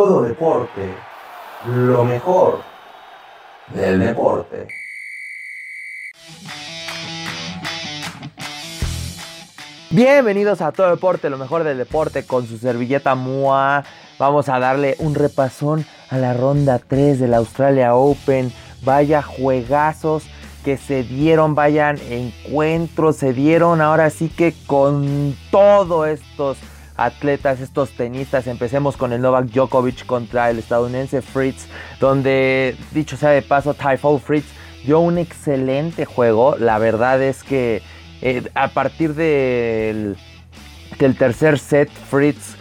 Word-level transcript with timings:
todo 0.00 0.22
deporte, 0.22 0.94
lo 1.66 2.06
mejor 2.06 2.60
del 3.74 4.00
deporte. 4.00 4.66
Bienvenidos 9.90 10.62
a 10.62 10.72
Todo 10.72 10.88
Deporte, 10.88 11.28
lo 11.28 11.36
mejor 11.36 11.64
del 11.64 11.76
deporte 11.76 12.24
con 12.24 12.46
su 12.46 12.56
servilleta 12.56 13.14
MUA. 13.14 13.84
Vamos 14.18 14.48
a 14.48 14.58
darle 14.58 14.96
un 15.00 15.14
repasón 15.14 15.84
a 16.08 16.16
la 16.16 16.32
ronda 16.32 16.78
3 16.78 17.20
del 17.20 17.34
Australia 17.34 17.94
Open. 17.94 18.50
Vaya 18.82 19.20
juegazos 19.20 20.22
que 20.64 20.78
se 20.78 21.02
dieron, 21.02 21.54
vayan 21.54 21.98
encuentros, 22.08 23.16
se 23.16 23.34
dieron 23.34 23.82
ahora 23.82 24.08
sí 24.08 24.30
que 24.30 24.54
con 24.66 25.36
todos 25.50 26.08
estos 26.08 26.56
atletas, 27.00 27.60
estos 27.60 27.90
tenistas. 27.90 28.46
Empecemos 28.46 28.96
con 28.96 29.12
el 29.12 29.20
Novak 29.20 29.46
Djokovic 29.46 30.06
contra 30.06 30.50
el 30.50 30.58
estadounidense 30.58 31.22
Fritz, 31.22 31.66
donde 31.98 32.76
dicho 32.92 33.16
sea 33.16 33.30
de 33.30 33.42
paso, 33.42 33.74
Typhoon 33.74 34.20
Fritz 34.20 34.46
dio 34.84 35.00
un 35.00 35.18
excelente 35.18 36.04
juego. 36.04 36.56
La 36.58 36.78
verdad 36.78 37.22
es 37.22 37.42
que 37.42 37.82
eh, 38.20 38.42
a 38.54 38.68
partir 38.68 39.14
del, 39.14 40.16
del 40.98 41.16
tercer 41.16 41.58
set, 41.58 41.90
Fritz 41.90 42.56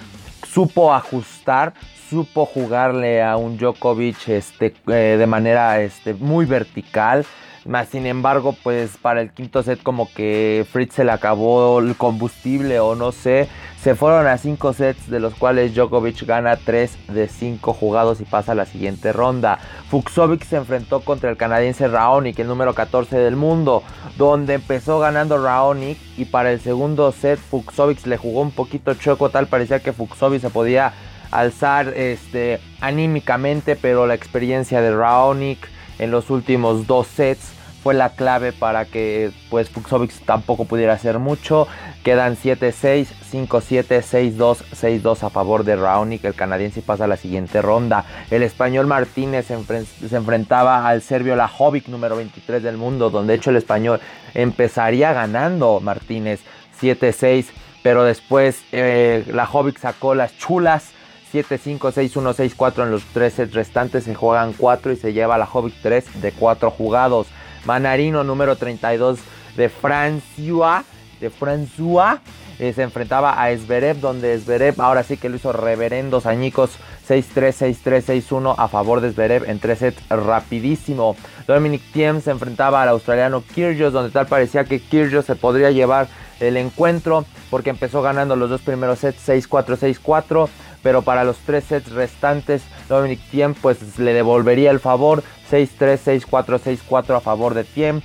supo 0.47 0.93
ajustar, 0.93 1.73
supo 2.09 2.45
jugarle 2.45 3.21
a 3.21 3.37
un 3.37 3.57
Djokovic 3.57 4.29
este, 4.29 4.73
eh, 4.87 5.17
de 5.19 5.27
manera 5.27 5.81
este, 5.81 6.13
muy 6.13 6.45
vertical. 6.45 7.25
Más 7.65 7.89
sin 7.89 8.05
embargo, 8.05 8.55
pues 8.63 8.97
para 8.97 9.21
el 9.21 9.31
quinto 9.31 9.61
set 9.61 9.83
como 9.83 10.11
que 10.13 10.65
Fritz 10.71 10.95
se 10.95 11.03
le 11.03 11.11
acabó 11.11 11.79
el 11.79 11.95
combustible 11.95 12.79
o 12.79 12.95
no 12.95 13.11
sé. 13.11 13.49
Se 13.81 13.95
fueron 13.95 14.27
a 14.27 14.37
cinco 14.37 14.73
sets 14.73 15.09
de 15.09 15.21
los 15.21 15.35
cuales 15.35 15.73
Djokovic 15.73 16.25
gana 16.25 16.57
3 16.57 17.13
de 17.13 17.29
5 17.29 17.71
jugados 17.71 18.19
y 18.19 18.25
pasa 18.25 18.51
a 18.51 18.55
la 18.55 18.65
siguiente 18.65 19.13
ronda. 19.13 19.57
Fuxovic 19.89 20.43
se 20.43 20.57
enfrentó 20.57 20.99
contra 20.99 21.29
el 21.29 21.37
canadiense 21.37 21.87
Raonic, 21.87 22.37
el 22.39 22.47
número 22.47 22.73
14 22.73 23.17
del 23.17 23.37
mundo, 23.37 23.83
donde 24.17 24.55
empezó 24.55 24.99
ganando 24.99 25.41
Raonic 25.41 25.97
y 26.17 26.25
para 26.25 26.51
el 26.51 26.59
segundo 26.59 27.13
set 27.13 27.39
Fuxovic 27.39 28.05
le 28.05 28.17
jugó 28.17 28.41
un 28.41 28.51
poquito 28.51 28.95
choco, 28.95 29.29
tal 29.29 29.47
parecía 29.47 29.79
que 29.79 29.93
Fuxovic 29.93 30.41
se 30.41 30.49
podía 30.49 30.91
alzar 31.31 31.87
este, 31.95 32.59
anímicamente, 32.81 33.77
pero 33.77 34.07
la 34.07 34.13
experiencia 34.13 34.81
de 34.81 34.93
Raonic 34.93 35.69
en 35.99 36.11
los 36.11 36.29
últimos 36.29 36.85
dos 36.85 37.07
sets 37.07 37.53
fue 37.83 37.93
la 37.93 38.09
clave 38.09 38.51
para 38.51 38.85
que 38.85 39.31
pues 39.49 39.69
Fuxovic 39.69 40.11
tampoco 40.25 40.65
pudiera 40.65 40.93
hacer 40.93 41.19
mucho. 41.19 41.67
Quedan 42.03 42.35
7-6, 42.35 43.07
5-7, 43.31 44.01
6-2, 44.01 44.57
6-2 44.73 45.23
a 45.23 45.29
favor 45.29 45.63
de 45.63 45.75
Raonic. 45.75 46.23
El 46.25 46.33
canadiense 46.33 46.81
pasa 46.81 47.05
a 47.05 47.07
la 47.07 47.17
siguiente 47.17 47.61
ronda. 47.61 48.05
El 48.31 48.43
español 48.43 48.87
Martínez 48.87 49.47
se, 49.47 50.15
enfrentaba 50.15 50.87
al 50.87 51.01
serbio 51.01 51.35
Lajovic, 51.35 51.87
número 51.87 52.15
23 52.17 52.61
del 52.61 52.77
mundo, 52.77 53.09
donde 53.09 53.33
de 53.33 53.37
hecho 53.37 53.49
el 53.49 53.57
español 53.57 53.99
empezaría 54.33 55.13
ganando 55.13 55.79
Martínez 55.79 56.41
7-6, 56.81 57.47
pero 57.83 58.03
después 58.03 58.63
eh, 58.71 59.25
Lajovic 59.31 59.79
sacó 59.79 60.15
las 60.15 60.37
chulas 60.37 60.91
7-5, 61.33 61.79
6-1, 61.93 62.55
6-4 62.55 62.83
en 62.83 62.91
los 62.91 63.03
3 63.13 63.33
sets 63.33 63.53
restantes. 63.53 64.03
Se 64.03 64.15
juegan 64.15 64.53
4 64.53 64.91
y 64.91 64.95
se 64.95 65.13
lleva 65.13 65.37
la 65.37 65.47
Hobbit 65.51 65.75
3 65.81 66.21
de 66.21 66.31
4 66.31 66.71
jugados. 66.71 67.27
Manarino 67.65 68.23
número 68.23 68.55
32 68.55 69.19
de 69.55 69.69
Francia. 69.69 70.83
De 71.19 71.29
François. 71.29 72.19
Eh, 72.59 72.73
se 72.73 72.81
enfrentaba 72.81 73.41
a 73.41 73.51
Esberev, 73.51 74.01
donde 74.01 74.33
Esberev 74.33 74.81
ahora 74.81 75.03
sí 75.03 75.15
que 75.15 75.29
lo 75.29 75.37
hizo 75.37 75.53
reverendos 75.53 76.25
añicos 76.25 76.71
6-3, 77.07 77.73
6-3, 77.83 78.23
6-1 78.27 78.55
a 78.57 78.67
favor 78.67 78.99
de 78.99 79.11
Zverev 79.11 79.49
en 79.49 79.59
3 79.59 79.79
sets 79.79 80.09
rapidísimo. 80.09 81.15
Dominic 81.47 81.81
Thiem 81.93 82.21
se 82.21 82.31
enfrentaba 82.31 82.83
al 82.83 82.89
australiano 82.89 83.41
Kyrgios, 83.41 83.93
donde 83.93 84.11
tal 84.11 84.27
parecía 84.27 84.65
que 84.65 84.81
Kyrgios 84.81 85.25
se 85.25 85.35
podría 85.35 85.71
llevar 85.71 86.09
el 86.41 86.57
encuentro 86.57 87.23
porque 87.49 87.69
empezó 87.69 88.01
ganando 88.01 88.35
los 88.35 88.49
dos 88.49 88.61
primeros 88.61 88.99
sets 88.99 89.27
6-4, 89.27 89.77
6-4 89.77 90.49
pero 90.83 91.01
para 91.01 91.23
los 91.23 91.37
tres 91.39 91.65
sets 91.65 91.91
restantes 91.91 92.63
Dominic 92.89 93.21
Thiem 93.29 93.53
pues 93.53 93.97
le 93.99 94.13
devolvería 94.13 94.71
el 94.71 94.79
favor 94.79 95.23
6-3, 95.49 96.25
6-4, 96.27 96.59
6-4 96.59 97.15
a 97.15 97.21
favor 97.21 97.53
de 97.53 97.63
Thiem. 97.63 98.01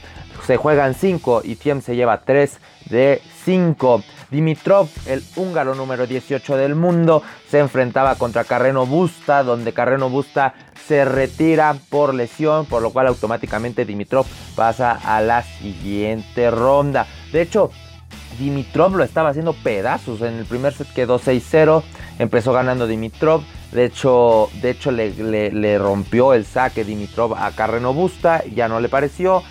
Se 0.47 0.57
juegan 0.57 0.95
5 0.95 1.43
y 1.45 1.57
Thiem 1.57 1.81
se 1.81 1.97
lleva 1.97 2.21
3 2.21 2.59
de 2.91 3.23
5. 3.45 4.03
Dimitrov, 4.31 4.89
el 5.07 5.23
húngaro 5.37 5.75
número 5.75 6.07
18 6.07 6.57
del 6.57 6.75
mundo, 6.75 7.23
se 7.49 7.61
enfrentaba 7.61 8.17
contra 8.17 8.45
Carreno 8.45 8.85
Busta, 8.85 9.43
donde 9.43 9.73
Carreno 9.73 10.11
Busta 10.11 10.55
se 10.87 11.05
retira 11.05 11.77
por 11.89 12.15
lesión, 12.15 12.67
por 12.67 12.83
lo 12.83 12.91
cual 12.91 13.07
automáticamente 13.07 13.85
Dimitrov 13.85 14.27
pasa 14.55 14.93
a 14.93 15.21
la 15.21 15.43
siguiente 15.43 16.51
ronda. 16.51 17.07
De 17.33 17.43
hecho, 17.43 17.71
Dimitrov 18.39 18.97
lo 18.97 19.05
estaba 19.05 19.31
haciendo 19.31 19.53
pedazos. 19.53 20.21
En 20.23 20.35
el 20.35 20.45
primer 20.45 20.73
set 20.73 20.93
quedó 20.93 21.19
6-0. 21.19 21.83
Empezó 22.19 22.53
ganando 22.53 22.87
Dimitrov. 22.87 23.43
De 23.73 23.85
hecho, 23.87 24.49
de 24.63 24.71
hecho 24.71 24.91
le, 24.91 25.79
rompió 25.79 26.35
el 26.35 26.45
saque 26.45 26.85
Dimitrov 26.85 27.35
a 27.35 27.51
Carreno 27.53 27.93
Busta. 27.93 28.45
Ya 28.55 28.69
no 28.69 28.81
le 28.81 28.89
pareció. 28.89 29.43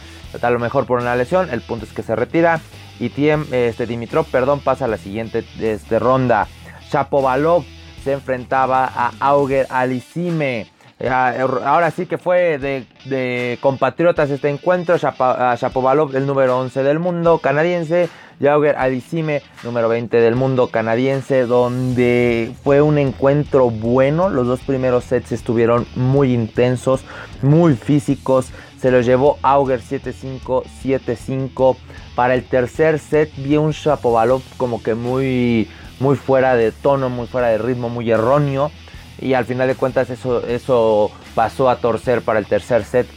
A 0.41 0.49
lo 0.49 0.59
mejor 0.59 0.85
por 0.85 0.99
una 0.99 1.16
lesión. 1.16 1.49
El 1.49 1.61
punto 1.61 1.85
es 1.85 1.94
que 1.94 2.03
se 2.03 2.16
retira. 2.16 2.61
Y 2.99 3.11
este, 3.51 3.85
Dimitrov 3.85 4.25
perdón, 4.27 4.59
pasa 4.59 4.85
a 4.85 4.88
la 4.88 4.97
siguiente 4.97 5.44
este, 5.59 6.00
ronda. 6.00 6.47
Chapovalov 6.89 7.63
se 8.03 8.13
enfrentaba 8.13 8.85
a 8.85 9.11
Auger 9.19 9.67
Alisime. 9.69 10.67
Ahora 11.09 11.92
sí 11.92 12.06
que 12.06 12.18
fue 12.18 12.58
de, 12.59 13.58
compatriotas 13.62 14.30
este 14.30 14.50
encuentro. 14.50 14.98
Chapovalov, 14.98 16.16
el 16.16 16.26
número 16.26 16.59
11 16.59 16.84
del 16.84 17.00
mundo 17.00 17.40
canadiense, 17.40 18.09
Jauger 18.40 18.76
Alisime, 18.78 19.42
número 19.64 19.90
20 19.90 20.22
del 20.22 20.36
mundo 20.36 20.68
canadiense, 20.68 21.46
donde 21.46 22.54
fue 22.64 22.81
un 22.81 22.98
encuentro 22.98 23.70
bueno. 23.70 24.30
Los 24.30 24.48
dos 24.48 24.62
primeros 24.62 25.04
sets 25.06 25.31
estuvieron 25.31 25.86
muy 25.96 26.34
intensos, 26.34 27.04
muy 27.42 27.75
físicos. 27.75 28.52
Se 28.80 28.92
los 28.92 29.06
llevó 29.06 29.40
Auger 29.42 29.81
7-5, 29.81 30.64
7-5. 30.84 31.75
Para 32.16 32.36
el 32.36 32.44
tercer 32.44 33.00
set 33.00 33.31
vi 33.38 33.58
un 33.58 33.72
Shapovalov 33.72 34.42
como 34.58 34.84
que 34.84 34.94
muy, 34.94 35.70
muy 36.00 36.16
fuera 36.16 36.56
de 36.56 36.72
tono, 36.72 37.10
muy 37.10 37.28
fuera 37.28 37.48
de 37.48 37.58
ritmo, 37.58 37.90
muy 37.90 38.10
erróneo. 38.12 38.72
Y 39.19 39.34
al 39.34 39.46
final 39.46 39.68
de 39.68 39.75
cuentas 39.75 40.09
eso, 40.09 40.46
eso 40.47 41.12
pasó 41.35 41.69
a 41.69 41.78
torcer 41.78 42.22
para 42.22 42.40
el 42.40 42.46
tercer 42.46 42.84
set 42.84 43.07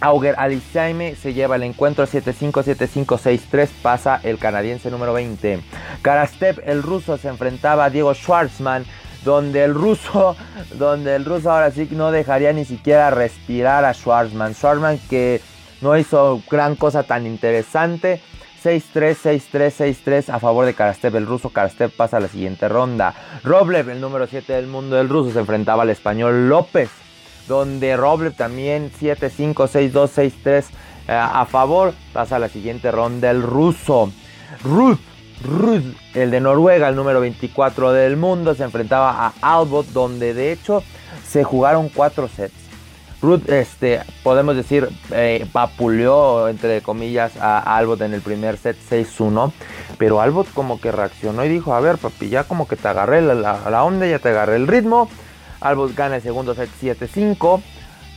Auger 0.00 0.34
Alisaime 0.38 1.14
se 1.14 1.34
lleva 1.34 1.56
el 1.56 1.62
encuentro 1.62 2.06
7-5, 2.06 2.52
7-5, 2.52 3.04
6-3, 3.04 3.68
pasa 3.82 4.20
el 4.22 4.38
canadiense 4.38 4.90
número 4.90 5.12
20. 5.12 5.60
Karastev, 6.00 6.62
el 6.64 6.82
ruso, 6.82 7.18
se 7.18 7.28
enfrentaba 7.28 7.84
a 7.84 7.90
Diego 7.90 8.14
Schwartzman, 8.14 8.86
donde 9.24 9.62
el 9.62 9.74
ruso, 9.74 10.36
donde 10.78 11.16
el 11.16 11.26
ruso 11.26 11.52
ahora 11.52 11.70
sí 11.70 11.86
no 11.90 12.10
dejaría 12.12 12.52
ni 12.54 12.64
siquiera 12.64 13.10
respirar 13.10 13.84
a 13.84 13.92
Schwartzman. 13.92 14.54
Schwartzman 14.54 14.98
que 15.10 15.42
no 15.82 15.96
hizo 15.98 16.42
gran 16.50 16.76
cosa 16.76 17.02
tan 17.02 17.26
interesante. 17.26 18.22
6-3, 18.62 19.16
6-3, 19.52 20.02
6-3 20.04 20.28
a 20.28 20.38
favor 20.38 20.66
de 20.66 20.74
Karastev, 20.74 21.16
el 21.16 21.26
ruso. 21.26 21.50
Karastev 21.50 21.90
pasa 21.90 22.18
a 22.18 22.20
la 22.20 22.28
siguiente 22.28 22.68
ronda. 22.68 23.14
Roblev, 23.44 23.90
el 23.90 24.00
número 24.00 24.26
7 24.26 24.52
del 24.52 24.66
mundo 24.66 24.96
del 24.96 25.08
ruso, 25.08 25.32
se 25.32 25.40
enfrentaba 25.40 25.82
al 25.82 25.90
español 25.90 26.48
López 26.48 26.90
donde 27.50 27.96
Roble 27.96 28.30
también 28.30 28.92
7-5, 28.92 29.54
6-2, 29.54 30.32
6-3 30.44 30.64
a 31.08 31.44
favor. 31.46 31.92
Pasa 32.12 32.36
a 32.36 32.38
la 32.38 32.48
siguiente 32.48 32.92
ronda 32.92 33.30
el 33.30 33.42
ruso. 33.42 34.12
Ruth, 34.62 35.00
Ruth, 35.42 35.96
el 36.14 36.30
de 36.30 36.40
Noruega, 36.40 36.88
el 36.88 36.94
número 36.94 37.20
24 37.20 37.92
del 37.92 38.16
mundo, 38.16 38.54
se 38.54 38.62
enfrentaba 38.62 39.10
a 39.10 39.32
Albot, 39.40 39.86
donde 39.88 40.32
de 40.32 40.52
hecho 40.52 40.84
se 41.26 41.42
jugaron 41.42 41.88
4 41.88 42.28
sets. 42.28 42.69
Ruth, 43.22 43.48
este, 43.48 44.00
podemos 44.22 44.56
decir, 44.56 44.88
eh, 45.10 45.46
papuleó, 45.52 46.48
entre 46.48 46.80
comillas, 46.80 47.36
a 47.36 47.58
Albot 47.76 48.00
en 48.00 48.14
el 48.14 48.22
primer 48.22 48.56
set 48.56 48.76
6-1. 48.90 49.52
Pero 49.98 50.20
Albot 50.20 50.50
como 50.52 50.80
que 50.80 50.90
reaccionó 50.90 51.44
y 51.44 51.48
dijo, 51.48 51.74
a 51.74 51.80
ver, 51.80 51.98
papi, 51.98 52.28
ya 52.28 52.44
como 52.44 52.66
que 52.66 52.76
te 52.76 52.88
agarré 52.88 53.20
la, 53.20 53.34
la 53.34 53.84
onda, 53.84 54.06
ya 54.06 54.18
te 54.18 54.30
agarré 54.30 54.56
el 54.56 54.66
ritmo 54.66 55.08
Albot 55.60 55.94
gana 55.94 56.16
el 56.16 56.22
segundo 56.22 56.54
set 56.54 56.70
7-5. 56.80 57.62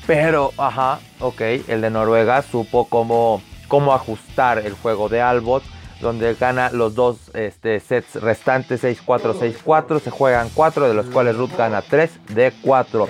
Pero, 0.08 0.52
ajá, 0.58 1.00
ok, 1.20 1.42
el 1.68 1.82
de 1.82 1.90
Noruega 1.90 2.42
supo 2.42 2.86
cómo, 2.86 3.42
cómo 3.68 3.94
ajustar 3.94 4.60
el 4.60 4.74
juego 4.74 5.10
de 5.10 5.22
Albot. 5.22 5.64
Donde 6.04 6.36
gana 6.36 6.70
los 6.70 6.94
dos 6.94 7.18
este, 7.34 7.80
sets 7.80 8.22
restantes 8.22 8.84
6-4, 8.84 9.34
6-4. 9.64 10.00
Se 10.02 10.12
juegan 10.12 10.50
4, 10.54 10.88
de 10.88 10.94
los 10.94 11.08
cuales 11.08 11.36
Ruth 11.36 11.58
gana 11.58 11.82
3 11.82 12.12
de 12.30 12.54
4. 12.62 13.10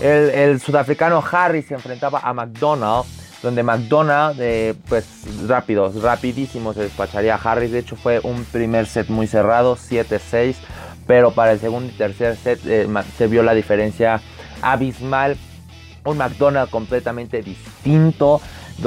El, 0.00 0.60
sudafricano 0.60 1.24
Harry 1.32 1.62
se 1.62 1.74
enfrentaba 1.74 2.20
a 2.20 2.32
McDonald 2.32 3.04
donde 3.42 3.62
McDonald, 3.62 4.40
eh, 4.40 4.74
pues 4.88 5.04
rápido, 5.46 5.92
rapidísimo 6.00 6.72
se 6.72 6.80
despacharía 6.80 7.34
a 7.34 7.38
Harris. 7.38 7.72
De 7.72 7.80
hecho, 7.80 7.94
fue 7.94 8.18
un 8.20 8.42
primer 8.46 8.86
set 8.86 9.08
muy 9.08 9.26
cerrado, 9.26 9.76
7-6 9.76 10.56
pero 11.06 11.32
para 11.32 11.52
el 11.52 11.60
segundo 11.60 11.92
y 11.92 11.96
tercer 11.96 12.36
set 12.36 12.60
eh, 12.66 12.88
se 13.16 13.26
vio 13.26 13.42
la 13.42 13.54
diferencia 13.54 14.20
abismal. 14.62 15.36
Un 16.04 16.18
McDonald's 16.18 16.70
completamente 16.70 17.42
distinto 17.42 18.40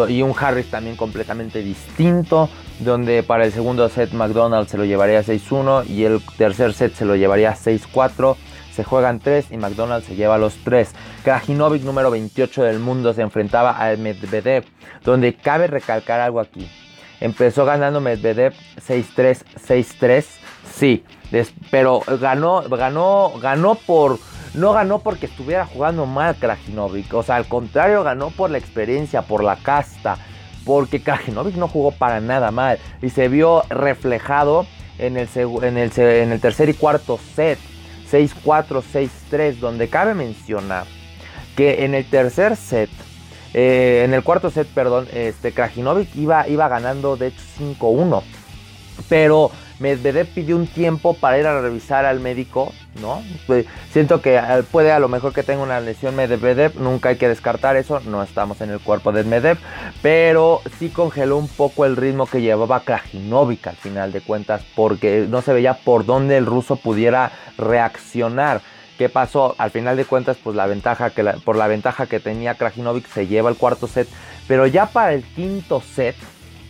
y 0.09 0.21
un 0.21 0.33
Harris 0.39 0.69
también 0.69 0.95
completamente 0.95 1.61
distinto, 1.61 2.49
donde 2.79 3.23
para 3.23 3.45
el 3.45 3.51
segundo 3.51 3.87
set 3.89 4.11
McDonald's 4.11 4.71
se 4.71 4.77
lo 4.77 4.85
llevaría 4.85 5.21
6-1 5.21 5.87
y 5.87 6.03
el 6.03 6.21
tercer 6.37 6.73
set 6.73 6.93
se 6.93 7.05
lo 7.05 7.15
llevaría 7.15 7.55
6-4. 7.55 8.35
Se 8.73 8.83
juegan 8.83 9.19
3 9.19 9.51
y 9.51 9.57
McDonald's 9.57 10.07
se 10.07 10.15
lleva 10.15 10.37
los 10.37 10.55
3. 10.63 10.91
Krajinovic 11.23 11.83
número 11.83 12.11
28 12.11 12.63
del 12.63 12.79
mundo 12.79 13.13
se 13.13 13.23
enfrentaba 13.23 13.71
al 13.71 13.97
Medvedev, 13.97 14.65
donde 15.03 15.33
cabe 15.33 15.65
recalcar 15.67 16.19
algo 16.19 16.39
aquí. 16.39 16.69
Empezó 17.19 17.65
ganando 17.65 18.01
Medvedev 18.01 18.53
6-3, 18.87 19.43
6-3, 19.67 20.25
sí, 20.71 21.03
pero 21.71 22.01
ganó, 22.21 22.61
ganó, 22.69 23.33
ganó 23.41 23.73
por 23.75 24.19
no 24.53 24.73
ganó 24.73 24.99
porque 24.99 25.25
estuviera 25.25 25.65
jugando 25.65 26.05
mal 26.05 26.35
Krajinovic. 26.35 27.13
O 27.13 27.23
sea, 27.23 27.35
al 27.35 27.47
contrario, 27.47 28.03
ganó 28.03 28.29
por 28.29 28.49
la 28.49 28.57
experiencia, 28.57 29.21
por 29.21 29.43
la 29.43 29.55
casta. 29.57 30.17
Porque 30.65 31.01
Krajinovic 31.01 31.55
no 31.55 31.67
jugó 31.67 31.91
para 31.91 32.19
nada 32.19 32.51
mal. 32.51 32.79
Y 33.01 33.09
se 33.09 33.29
vio 33.29 33.63
reflejado 33.69 34.65
en 34.97 35.17
el, 35.17 35.29
tercer 36.39 36.69
y 36.69 36.73
cuarto 36.73 37.19
set. 37.35 37.59
6-4, 38.11 38.83
6-3. 39.31 39.55
Donde 39.59 39.89
cabe 39.89 40.13
mencionar 40.13 40.85
que 41.55 41.85
en 41.85 41.95
el 41.95 42.05
tercer 42.05 42.55
set. 42.55 42.89
Eh, 43.53 44.03
en 44.05 44.13
el 44.13 44.23
cuarto 44.23 44.51
set, 44.51 44.67
perdón, 44.67 45.07
este 45.13 45.51
Krajinovic 45.51 46.15
iba, 46.15 46.47
iba 46.47 46.67
ganando 46.67 47.17
de 47.17 47.27
hecho 47.27 47.41
5-1. 47.59 48.21
Pero 49.09 49.51
Medvedev 49.79 50.27
pidió 50.27 50.55
un 50.55 50.67
tiempo 50.67 51.13
para 51.13 51.39
ir 51.39 51.45
a 51.45 51.61
revisar 51.61 52.05
al 52.05 52.19
médico, 52.19 52.73
¿no? 53.01 53.23
Pues, 53.45 53.65
siento 53.91 54.21
que 54.21 54.35
eh, 54.35 54.63
puede 54.71 54.91
a 54.91 54.99
lo 54.99 55.07
mejor 55.07 55.33
que 55.33 55.43
tenga 55.43 55.63
una 55.63 55.79
lesión 55.79 56.15
Medvedev, 56.15 56.79
nunca 56.79 57.09
hay 57.09 57.17
que 57.17 57.27
descartar 57.27 57.75
eso, 57.75 57.99
no 58.01 58.23
estamos 58.23 58.61
en 58.61 58.71
el 58.71 58.79
cuerpo 58.79 59.11
de 59.11 59.23
Medvedev, 59.23 59.57
pero 60.01 60.61
sí 60.79 60.89
congeló 60.89 61.37
un 61.37 61.47
poco 61.47 61.85
el 61.85 61.95
ritmo 61.95 62.25
que 62.25 62.41
llevaba 62.41 62.81
Krajinovic 62.81 63.67
al 63.67 63.75
final 63.75 64.11
de 64.11 64.21
cuentas, 64.21 64.63
porque 64.75 65.25
no 65.29 65.41
se 65.41 65.53
veía 65.53 65.73
por 65.73 66.05
dónde 66.05 66.37
el 66.37 66.45
ruso 66.45 66.75
pudiera 66.75 67.31
reaccionar. 67.57 68.61
¿Qué 68.97 69.09
pasó? 69.09 69.53
Al 69.59 69.69
final 69.69 69.95
de 69.95 70.05
cuentas, 70.05 70.37
pues 70.43 70.55
la 70.55 70.65
ventaja 70.65 71.11
que 71.11 71.23
por 71.45 71.55
la 71.55 71.67
ventaja 71.67 72.07
que 72.07 72.19
tenía 72.19 72.55
Krajinovic 72.55 73.07
se 73.07 73.27
lleva 73.27 73.49
el 73.49 73.55
cuarto 73.55 73.87
set, 73.87 74.07
pero 74.47 74.65
ya 74.65 74.87
para 74.87 75.13
el 75.13 75.23
quinto 75.23 75.81
set 75.81 76.15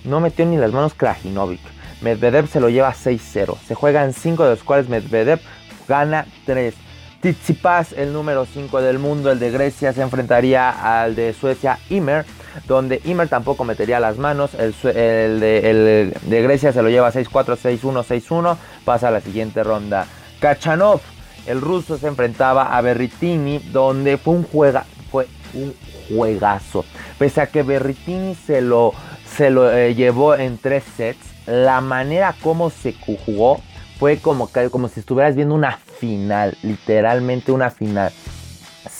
no 0.03 0.19
metió 0.19 0.45
ni 0.45 0.57
las 0.57 0.73
manos 0.73 0.93
Krajinovic 0.93 1.61
Medvedev 2.01 2.47
se 2.47 2.59
lo 2.59 2.69
lleva 2.69 2.93
6-0. 2.93 3.57
Se 3.67 3.75
juegan 3.75 4.13
5 4.13 4.43
de 4.43 4.49
los 4.51 4.63
cuales 4.63 4.87
Medvedev 4.87 5.39
gana 5.87 6.25
3. 6.45 6.73
Tsitsipas, 7.21 7.93
el 7.93 8.13
número 8.13 8.45
5 8.45 8.81
del 8.81 8.99
mundo, 8.99 9.31
el 9.31 9.39
de 9.39 9.49
Grecia, 9.49 9.91
se 9.91 10.01
enfrentaría 10.01 10.69
al 10.69 11.15
de 11.15 11.33
Suecia, 11.33 11.79
Imer, 11.89 12.25
donde 12.67 13.01
Imer 13.05 13.27
tampoco 13.27 13.63
metería 13.63 13.99
las 13.99 14.17
manos. 14.17 14.51
El, 14.53 15.39
de, 15.39 16.11
Grecia 16.43 16.71
se 16.71 16.81
lo 16.81 16.89
lleva 16.89 17.11
6-4, 17.11 17.57
6-1, 17.57 18.03
6-1. 18.03 18.57
Pasa 18.85 19.07
a 19.07 19.11
la 19.11 19.21
siguiente 19.21 19.63
ronda. 19.63 20.05
Kachanov, 20.39 21.01
el 21.47 21.59
ruso, 21.59 21.97
se 21.97 22.07
enfrentaba 22.07 22.77
a 22.77 22.81
Berritini, 22.81 23.59
donde 23.71 24.17
fue 24.17 24.35
un, 24.35 24.43
juega, 24.43 24.85
fue 25.11 25.27
un 25.53 25.73
juegazo. 26.07 26.85
Pese 27.17 27.41
a 27.41 27.47
que 27.47 27.63
Berritini 27.63 28.35
se 28.35 28.61
lo, 28.61 28.93
se 29.35 29.49
lo 29.49 29.71
eh, 29.71 29.95
llevó 29.95 30.35
en 30.35 30.59
3 30.59 30.83
sets 30.95 31.37
la 31.47 31.79
manera 31.79 32.35
como 32.43 32.69
se 32.69 32.93
jugó 33.25 33.61
fue 33.99 34.17
como, 34.17 34.49
como 34.71 34.87
si 34.89 34.99
estuvieras 34.99 35.35
viendo 35.35 35.55
una 35.55 35.77
final, 35.77 36.57
literalmente 36.61 37.51
una 37.51 37.69
final. 37.69 38.11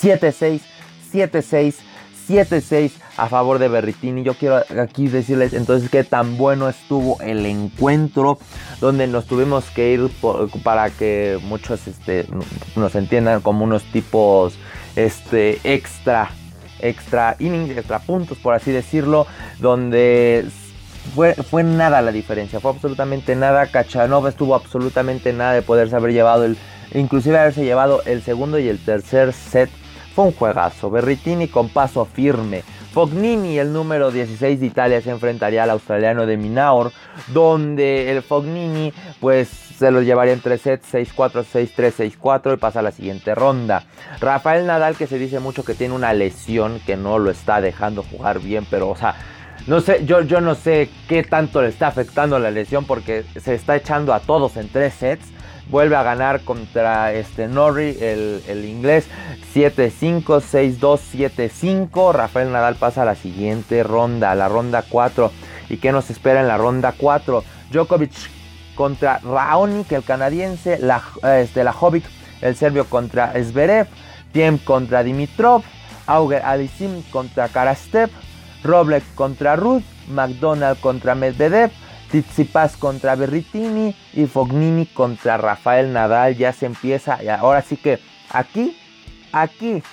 7-6, 0.02 0.62
7-6, 1.14 1.76
7-6 2.28 2.92
a 3.18 3.28
favor 3.28 3.60
de 3.60 3.68
Berritini. 3.68 4.24
Yo 4.24 4.34
quiero 4.34 4.62
aquí 4.82 5.08
decirles 5.08 5.54
entonces 5.54 5.90
qué 5.90 6.04
tan 6.04 6.38
bueno 6.38 6.68
estuvo 6.68 7.20
el 7.22 7.46
encuentro 7.46 8.40
donde 8.82 9.08
nos 9.08 9.26
tuvimos 9.26 9.66
que 9.70 9.94
ir 9.94 10.12
para 10.64 10.90
que 10.90 11.40
muchos 11.44 11.88
este, 11.88 12.28
nos 12.76 12.96
entiendan 12.96 13.42
como 13.42 13.64
unos 13.64 13.84
tipos 13.92 14.58
este, 14.96 15.60
extra, 15.64 16.32
extra 16.80 17.36
innings, 17.40 17.78
extra 17.78 18.00
puntos 18.00 18.38
por 18.40 18.54
así 18.54 18.72
decirlo, 18.72 19.28
donde 19.60 20.48
fue, 21.16 21.34
fue 21.34 21.64
nada 21.64 22.02
la 22.02 22.12
diferencia, 22.12 22.60
fue 22.60 22.72
absolutamente 22.72 23.36
nada. 23.36 23.68
Kachanova 23.68 24.30
estuvo 24.30 24.56
absolutamente 24.56 25.34
nada 25.34 25.54
de 25.54 25.62
poderse 25.62 25.96
haber 25.96 26.14
llevado 26.14 26.46
el, 26.46 26.58
inclusive 26.94 27.38
haberse 27.38 27.64
llevado 27.64 28.02
el 28.06 28.22
segundo 28.22 28.60
y 28.60 28.68
el 28.68 28.80
tercer 28.80 29.34
set. 29.34 29.70
Fue 30.16 30.26
un 30.26 30.34
juegazo. 30.34 30.90
Berritini 30.90 31.48
con 31.48 31.70
paso 31.70 32.06
firme. 32.06 32.64
Fognini, 32.92 33.60
el 33.60 33.72
número 33.72 34.10
16 34.10 34.60
de 34.60 34.66
Italia, 34.66 35.02
se 35.02 35.12
enfrentaría 35.12 35.62
al 35.62 35.70
australiano 35.70 36.26
de 36.26 36.38
Minaur, 36.38 36.92
donde 37.28 38.10
el 38.12 38.24
Fognini 38.24 38.92
pues 39.20 39.48
se 39.78 39.92
lo 39.92 40.02
llevaría 40.02 40.34
en 40.34 40.42
tres 40.42 40.62
sets, 40.62 40.92
6-4, 40.92 41.46
6-3, 41.46 42.18
6-4 42.20 42.56
y 42.56 42.58
pasa 42.58 42.80
a 42.80 42.82
la 42.82 42.92
siguiente 42.92 43.36
ronda. 43.36 43.84
Rafael 44.20 44.66
Nadal, 44.66 44.96
que 44.96 45.06
se 45.06 45.20
dice 45.20 45.40
mucho 45.40 45.64
que 45.64 45.76
tiene 45.76 45.94
una 45.94 46.14
lesión 46.14 46.80
que 46.88 46.98
no 46.98 47.20
lo 47.20 47.30
está 47.30 47.62
dejando 47.62 48.02
jugar 48.02 48.40
bien, 48.40 48.66
pero 48.72 48.90
o 48.90 48.96
sea, 48.96 49.16
no 49.66 49.82
sé, 49.82 50.06
yo, 50.06 50.22
no 50.42 50.56
sé 50.56 50.90
qué 51.08 51.24
tanto 51.24 51.62
le 51.62 51.70
está 51.70 51.88
afectando 51.88 52.40
la 52.40 52.52
lesión 52.52 52.86
porque 52.86 53.26
se 53.42 53.56
está 53.56 53.76
echando 53.76 54.14
a 54.14 54.20
todos 54.20 54.58
en 54.58 54.70
tres 54.70 54.94
sets. 54.94 55.26
Vuelve 55.70 55.98
a 55.98 56.04
ganar 56.04 56.42
contra 56.42 57.12
este 57.12 57.50
Norrie, 57.50 57.98
el, 58.00 58.42
el 58.48 58.64
inglés, 58.64 59.06
7-5, 59.54 60.24
6-2, 60.24 60.80
7-5. 60.80 62.14
Rafael 62.14 62.54
Nadal 62.54 62.76
pasa 62.76 63.02
a 63.02 63.06
la 63.06 63.16
siguiente 63.16 63.84
ronda, 63.84 64.34
la 64.36 64.48
ronda 64.48 64.84
4. 64.88 65.32
¿Y 65.70 65.78
qué 65.78 65.92
nos 65.92 66.10
espera 66.10 66.40
en 66.40 66.48
la 66.48 66.58
ronda 66.58 66.94
4? 66.98 67.44
Djokovic 67.72 68.14
contra 68.76 69.20
Raonic, 69.20 69.92
el 69.92 70.04
canadiense, 70.04 70.78
la, 70.80 71.02
este, 71.42 71.66
la 71.66 71.74
Hobbit, 71.74 72.06
el 72.42 72.56
serbio 72.56 72.86
contra 72.86 73.34
Zverev, 73.44 73.88
Tiem 74.32 74.58
contra 74.60 75.04
Dimitrov, 75.04 75.64
Auger 76.06 76.44
Alisim 76.44 77.02
contra 77.12 77.50
Karastev, 77.50 78.10
Robles 78.64 79.04
contra 79.16 79.56
Ruth, 79.56 79.84
McDonald 80.10 80.80
contra 80.80 81.16
Medvedev, 81.16 81.72
Tsitsipas 82.10 82.78
contra 82.78 83.16
Berritini 83.16 83.96
y 84.14 84.26
Fognini 84.26 84.86
contra 84.86 85.38
Rafael 85.38 85.92
Nadal. 85.94 86.36
Ya 86.36 86.54
se 86.54 86.66
empieza, 86.66 87.20
ahora 87.40 87.62
sí 87.62 87.78
que 87.78 88.00
aquí, 88.32 88.78
aquí, 89.32 89.84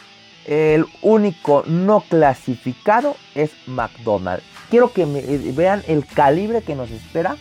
el 0.45 0.87
único 1.03 1.65
no 1.67 2.01
clasificado 2.01 3.17
es 3.35 3.51
McDonald. 3.67 4.43
Quiero 4.71 4.93
que 4.93 5.03
eh, 5.03 5.53
vean 5.55 5.83
el 5.87 6.07
calibre 6.07 6.63
que 6.63 6.75
nos 6.75 6.91
espera 6.91 7.37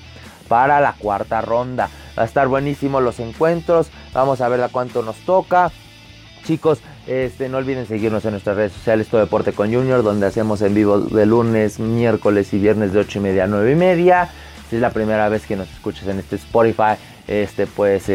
para 0.48 0.80
la 0.80 0.94
cuarta 0.94 1.42
ronda. 1.42 1.90
Va 2.18 2.24
a 2.24 2.26
estar 2.26 2.48
buenísimo 2.48 3.02
los 3.02 3.20
encuentros. 3.20 3.90
Vamos 4.14 4.42
a 4.42 4.50
ver 4.50 4.62
a 4.62 4.70
cuánto 4.70 5.02
nos 5.02 5.18
toca. 5.18 5.72
Chicos, 6.46 6.80
este, 7.08 7.50
no 7.50 7.58
olviden 7.58 7.86
seguirnos 7.86 8.24
en 8.26 8.32
nuestras 8.32 8.56
redes 8.56 8.72
sociales, 8.74 9.08
Todo 9.08 9.22
Deporte 9.22 9.54
con 9.54 9.74
Junior, 9.74 10.04
donde 10.04 10.26
hacemos 10.26 10.62
en 10.62 10.74
vivo 10.74 11.00
de 11.00 11.26
lunes, 11.26 11.80
miércoles 11.80 12.54
y 12.54 12.60
viernes 12.60 12.94
de 12.94 13.00
8 13.00 13.20
y 13.20 13.22
media 13.22 13.44
a 13.44 13.48
9 13.48 13.72
y 13.72 13.76
media. 13.76 14.30
Si 14.70 14.78
es 14.78 14.82
la 14.82 14.92
primera 14.92 15.28
vez 15.30 15.46
que 15.46 15.56
nos 15.56 15.70
escuchas 15.70 16.08
en 16.08 16.20
este 16.20 16.38
Spotify, 16.38 16.96
este, 17.28 17.68
pues 17.68 18.10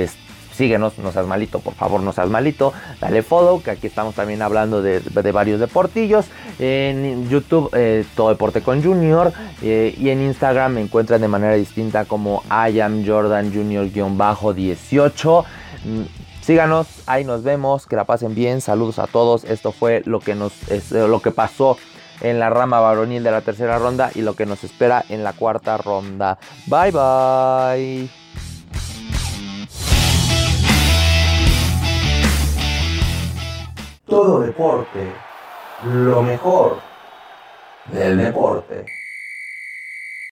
síguenos, 0.59 0.99
no 0.99 1.13
seas 1.13 1.27
malito, 1.27 1.61
por 1.61 1.75
favor, 1.75 2.03
no 2.03 2.13
seas 2.13 2.29
malito. 2.29 2.73
Dale 3.01 3.23
follow, 3.23 3.63
que 3.63 3.71
aquí 3.71 3.87
estamos 3.87 4.17
también 4.17 4.43
hablando 4.43 4.83
de, 4.83 5.01
varios 5.33 5.61
deportillos. 5.61 6.27
En 6.59 7.29
YouTube, 7.29 7.71
eh, 7.75 8.05
Todo 8.17 8.31
Deporte 8.31 8.61
con 8.61 8.83
Junior. 8.83 9.33
Eh, 9.63 9.95
y 9.97 10.11
en 10.11 10.21
Instagram 10.23 10.73
me 10.75 10.81
encuentran 10.81 11.21
de 11.21 11.29
manera 11.29 11.55
distinta 11.55 12.07
como 12.07 12.43
I 12.51 12.81
am 12.81 13.07
Jordan 13.07 13.53
Junior-18. 13.53 15.45
Síganos, 16.49 16.87
ahí 17.07 17.25
nos 17.27 17.43
vemos, 17.43 17.87
que 17.87 17.95
la 17.95 18.05
pasen 18.05 18.35
bien, 18.35 18.63
saludos 18.63 18.99
a 18.99 19.07
todos. 19.07 19.45
Esto 19.45 19.71
fue 19.71 20.01
lo 20.07 20.19
que 20.19 20.35
nos 20.35 20.55
eh, 20.71 20.81
lo 20.91 21.21
que 21.21 21.31
pasó 21.31 21.77
en 22.23 22.39
la 22.39 22.49
rama 22.49 22.81
varonil 22.81 23.23
de 23.23 23.31
la 23.31 23.43
tercera 23.43 23.79
ronda 23.79 24.11
y 24.15 24.23
lo 24.23 24.33
que 24.33 24.47
nos 24.47 24.65
espera 24.65 25.05
en 25.11 25.23
la 25.23 25.35
cuarta 25.35 25.77
ronda. 25.77 26.39
Bye 26.65 26.91
bye. 26.91 28.09
Todo 34.07 34.41
deporte, 34.41 35.13
lo 35.85 36.23
mejor 36.23 36.79
del 37.93 38.17
deporte. 38.17 38.87